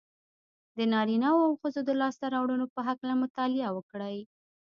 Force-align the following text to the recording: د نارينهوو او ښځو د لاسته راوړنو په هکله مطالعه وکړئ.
د 0.77 0.79
نارينهوو 0.93 1.47
او 1.47 1.53
ښځو 1.61 1.81
د 1.85 1.91
لاسته 2.01 2.25
راوړنو 2.33 2.65
په 2.75 2.79
هکله 2.87 3.13
مطالعه 3.23 3.69
وکړئ. 3.73 4.17